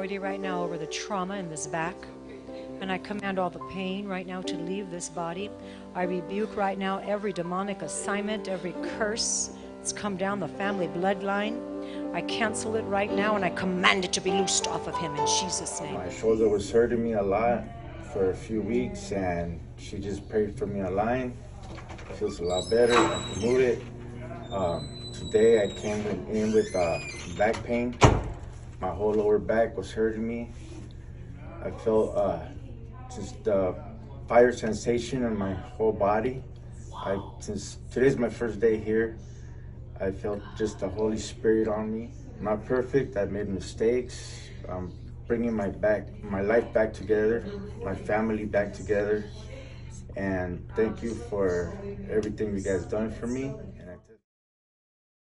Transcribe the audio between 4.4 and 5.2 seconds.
to leave this